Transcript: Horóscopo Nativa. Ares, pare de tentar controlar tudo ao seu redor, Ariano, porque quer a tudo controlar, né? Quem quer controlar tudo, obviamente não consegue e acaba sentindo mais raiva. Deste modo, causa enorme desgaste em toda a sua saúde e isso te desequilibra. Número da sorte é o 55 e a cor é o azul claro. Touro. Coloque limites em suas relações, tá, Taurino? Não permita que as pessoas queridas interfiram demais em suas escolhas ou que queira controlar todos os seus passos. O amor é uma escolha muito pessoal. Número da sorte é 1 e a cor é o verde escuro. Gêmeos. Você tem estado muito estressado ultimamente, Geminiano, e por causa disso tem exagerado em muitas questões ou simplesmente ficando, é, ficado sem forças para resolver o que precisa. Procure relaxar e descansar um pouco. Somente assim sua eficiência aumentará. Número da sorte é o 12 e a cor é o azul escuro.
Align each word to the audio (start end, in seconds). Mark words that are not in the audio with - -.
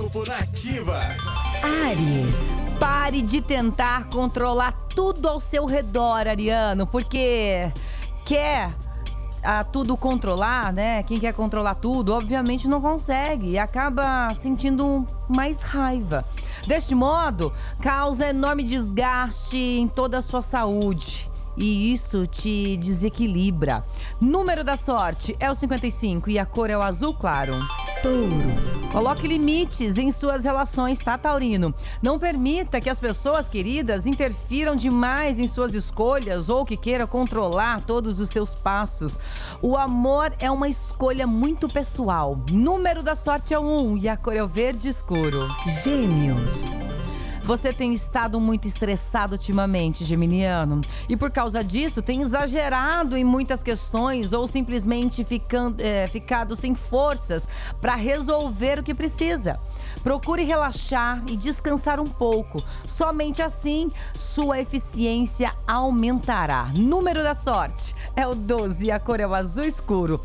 Horóscopo 0.00 0.26
Nativa. 0.26 0.98
Ares, 1.62 2.78
pare 2.78 3.20
de 3.20 3.42
tentar 3.42 4.08
controlar 4.08 4.72
tudo 4.94 5.28
ao 5.28 5.38
seu 5.38 5.66
redor, 5.66 6.26
Ariano, 6.26 6.86
porque 6.86 7.70
quer 8.24 8.72
a 9.42 9.62
tudo 9.62 9.96
controlar, 9.98 10.72
né? 10.72 11.02
Quem 11.02 11.20
quer 11.20 11.34
controlar 11.34 11.74
tudo, 11.74 12.14
obviamente 12.14 12.66
não 12.66 12.80
consegue 12.80 13.50
e 13.50 13.58
acaba 13.58 14.32
sentindo 14.34 15.06
mais 15.28 15.60
raiva. 15.60 16.24
Deste 16.66 16.94
modo, 16.94 17.52
causa 17.80 18.28
enorme 18.28 18.62
desgaste 18.62 19.58
em 19.58 19.86
toda 19.86 20.18
a 20.18 20.22
sua 20.22 20.40
saúde 20.40 21.30
e 21.56 21.92
isso 21.92 22.26
te 22.26 22.78
desequilibra. 22.78 23.84
Número 24.18 24.64
da 24.64 24.76
sorte 24.78 25.36
é 25.38 25.50
o 25.50 25.54
55 25.54 26.30
e 26.30 26.38
a 26.38 26.46
cor 26.46 26.70
é 26.70 26.76
o 26.76 26.82
azul 26.82 27.12
claro. 27.12 27.54
Touro. 28.02 28.79
Coloque 28.92 29.28
limites 29.28 29.96
em 29.96 30.10
suas 30.10 30.44
relações, 30.44 30.98
tá, 30.98 31.16
Taurino? 31.16 31.72
Não 32.02 32.18
permita 32.18 32.80
que 32.80 32.90
as 32.90 32.98
pessoas 32.98 33.48
queridas 33.48 34.04
interfiram 34.04 34.74
demais 34.74 35.38
em 35.38 35.46
suas 35.46 35.74
escolhas 35.74 36.48
ou 36.48 36.64
que 36.64 36.76
queira 36.76 37.06
controlar 37.06 37.82
todos 37.82 38.18
os 38.18 38.28
seus 38.28 38.52
passos. 38.52 39.16
O 39.62 39.76
amor 39.76 40.32
é 40.40 40.50
uma 40.50 40.68
escolha 40.68 41.24
muito 41.24 41.68
pessoal. 41.68 42.36
Número 42.50 43.00
da 43.00 43.14
sorte 43.14 43.54
é 43.54 43.58
1 43.60 43.96
e 43.98 44.08
a 44.08 44.16
cor 44.16 44.34
é 44.34 44.42
o 44.42 44.48
verde 44.48 44.88
escuro. 44.88 45.48
Gêmeos. 45.84 46.68
Você 47.50 47.72
tem 47.72 47.92
estado 47.92 48.38
muito 48.38 48.68
estressado 48.68 49.32
ultimamente, 49.32 50.04
Geminiano, 50.04 50.82
e 51.08 51.16
por 51.16 51.32
causa 51.32 51.64
disso 51.64 52.00
tem 52.00 52.20
exagerado 52.20 53.16
em 53.16 53.24
muitas 53.24 53.60
questões 53.60 54.32
ou 54.32 54.46
simplesmente 54.46 55.24
ficando, 55.24 55.82
é, 55.82 56.06
ficado 56.06 56.54
sem 56.54 56.76
forças 56.76 57.48
para 57.80 57.96
resolver 57.96 58.78
o 58.78 58.84
que 58.84 58.94
precisa. 58.94 59.58
Procure 60.00 60.44
relaxar 60.44 61.24
e 61.26 61.36
descansar 61.36 61.98
um 61.98 62.06
pouco. 62.06 62.62
Somente 62.86 63.42
assim 63.42 63.90
sua 64.14 64.60
eficiência 64.60 65.52
aumentará. 65.66 66.70
Número 66.72 67.20
da 67.20 67.34
sorte 67.34 67.96
é 68.14 68.24
o 68.28 68.34
12 68.36 68.86
e 68.86 68.90
a 68.92 69.00
cor 69.00 69.18
é 69.18 69.26
o 69.26 69.34
azul 69.34 69.64
escuro. 69.64 70.20